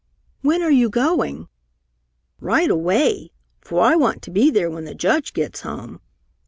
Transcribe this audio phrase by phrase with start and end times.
[0.41, 1.47] "When are you going?"
[2.39, 6.01] "Right away, for I want to be there when the Judge gets home.